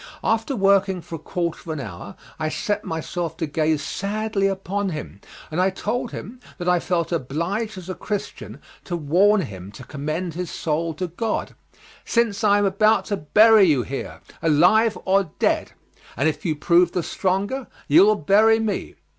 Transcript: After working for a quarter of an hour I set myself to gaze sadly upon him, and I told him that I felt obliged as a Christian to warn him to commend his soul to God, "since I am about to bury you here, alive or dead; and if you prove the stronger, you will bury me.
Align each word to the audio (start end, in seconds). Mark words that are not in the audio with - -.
After 0.23 0.55
working 0.55 0.99
for 1.03 1.13
a 1.17 1.19
quarter 1.19 1.59
of 1.59 1.67
an 1.67 1.79
hour 1.79 2.15
I 2.39 2.49
set 2.49 2.83
myself 2.83 3.37
to 3.37 3.45
gaze 3.45 3.83
sadly 3.83 4.47
upon 4.47 4.89
him, 4.89 5.21
and 5.51 5.61
I 5.61 5.69
told 5.69 6.09
him 6.11 6.39
that 6.57 6.67
I 6.67 6.79
felt 6.79 7.11
obliged 7.11 7.77
as 7.77 7.87
a 7.87 7.93
Christian 7.93 8.59
to 8.85 8.95
warn 8.97 9.41
him 9.41 9.71
to 9.73 9.83
commend 9.83 10.33
his 10.33 10.49
soul 10.49 10.95
to 10.95 11.05
God, 11.07 11.53
"since 12.03 12.43
I 12.43 12.57
am 12.57 12.65
about 12.65 13.05
to 13.05 13.15
bury 13.17 13.65
you 13.65 13.83
here, 13.83 14.21
alive 14.41 14.97
or 15.05 15.25
dead; 15.37 15.73
and 16.17 16.27
if 16.27 16.45
you 16.45 16.55
prove 16.55 16.93
the 16.93 17.03
stronger, 17.03 17.67
you 17.87 18.03
will 18.03 18.15
bury 18.15 18.57
me. 18.57 18.95